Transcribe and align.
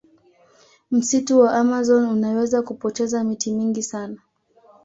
msitu 0.91 1.39
wa 1.39 1.53
amazon 1.57 2.03
unaweza 2.07 2.61
kupoteza 2.61 3.23
miti 3.23 3.51
mingi 3.53 3.83
sana 3.83 4.17